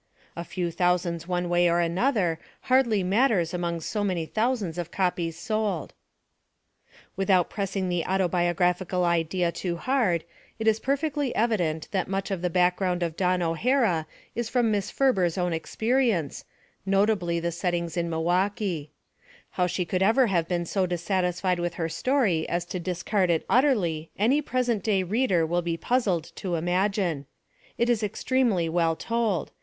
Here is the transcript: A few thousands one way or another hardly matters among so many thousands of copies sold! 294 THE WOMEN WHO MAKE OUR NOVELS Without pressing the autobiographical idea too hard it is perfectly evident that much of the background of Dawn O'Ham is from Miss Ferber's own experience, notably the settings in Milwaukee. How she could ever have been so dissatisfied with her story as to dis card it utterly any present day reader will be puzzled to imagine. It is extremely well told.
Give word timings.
A 0.35 0.43
few 0.43 0.71
thousands 0.71 1.27
one 1.27 1.47
way 1.47 1.69
or 1.69 1.79
another 1.79 2.39
hardly 2.61 3.03
matters 3.03 3.53
among 3.53 3.81
so 3.81 4.03
many 4.03 4.25
thousands 4.25 4.79
of 4.79 4.89
copies 4.89 5.37
sold! 5.37 5.93
294 7.17 7.17
THE 7.17 7.33
WOMEN 7.37 7.45
WHO 7.45 7.97
MAKE 7.99 8.07
OUR 8.07 8.11
NOVELS 8.11 8.27
Without 8.27 8.31
pressing 8.31 8.49
the 8.49 8.95
autobiographical 8.95 9.05
idea 9.05 9.51
too 9.51 9.77
hard 9.77 10.23
it 10.57 10.67
is 10.67 10.79
perfectly 10.79 11.35
evident 11.35 11.87
that 11.91 12.07
much 12.07 12.31
of 12.31 12.41
the 12.41 12.49
background 12.49 13.03
of 13.03 13.15
Dawn 13.15 13.43
O'Ham 13.43 14.05
is 14.33 14.49
from 14.49 14.71
Miss 14.71 14.89
Ferber's 14.89 15.37
own 15.37 15.53
experience, 15.53 16.45
notably 16.83 17.39
the 17.39 17.51
settings 17.51 17.95
in 17.95 18.09
Milwaukee. 18.09 18.89
How 19.51 19.67
she 19.67 19.85
could 19.85 20.01
ever 20.01 20.25
have 20.25 20.47
been 20.47 20.65
so 20.65 20.87
dissatisfied 20.87 21.59
with 21.59 21.75
her 21.75 21.89
story 21.89 22.49
as 22.49 22.65
to 22.65 22.79
dis 22.79 23.03
card 23.03 23.29
it 23.29 23.45
utterly 23.47 24.09
any 24.17 24.41
present 24.41 24.81
day 24.81 25.03
reader 25.03 25.45
will 25.45 25.61
be 25.61 25.77
puzzled 25.77 26.31
to 26.37 26.55
imagine. 26.55 27.27
It 27.77 27.87
is 27.87 28.01
extremely 28.01 28.67
well 28.67 28.95
told. 28.95 29.51